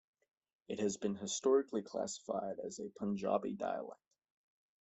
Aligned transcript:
It 0.67 0.79
has 0.79 0.97
been 0.97 1.13
historically 1.13 1.83
classified 1.83 2.57
as 2.57 2.79
a 2.79 2.89
Punjabi 2.89 3.53
dialect. 3.53 4.01